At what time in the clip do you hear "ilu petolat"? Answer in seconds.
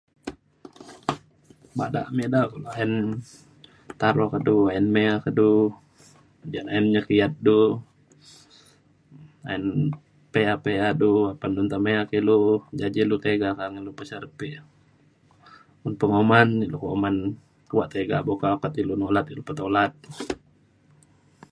19.33-19.91